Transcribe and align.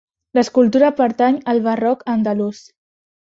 L'escultura 0.37 0.89
pertany 1.01 1.37
al 1.53 1.61
barroc 1.69 2.03
andalús. 2.17 2.63